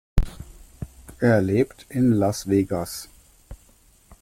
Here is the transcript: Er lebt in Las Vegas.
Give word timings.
Er 1.19 1.43
lebt 1.43 1.85
in 1.89 2.11
Las 2.13 2.49
Vegas. 2.49 3.07